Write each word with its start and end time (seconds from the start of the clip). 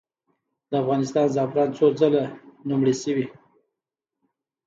د 0.69 0.71
افغانستان 0.81 1.25
زعفران 1.35 1.69
څو 1.77 1.85
ځله 1.99 2.23
لومړي 2.69 2.93
شوي؟ 3.03 3.25